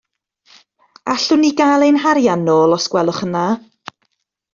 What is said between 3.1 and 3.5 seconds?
yn dda.